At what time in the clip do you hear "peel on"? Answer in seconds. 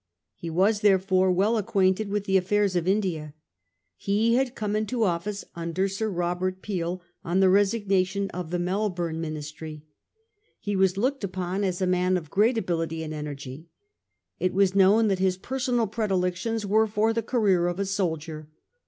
6.63-7.39